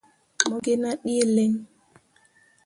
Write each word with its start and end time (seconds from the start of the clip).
Mo 0.49 0.55
gi 0.63 0.73
nah 0.81 0.97
ɗǝǝ 1.03 1.21
lǝŋ. 1.35 1.51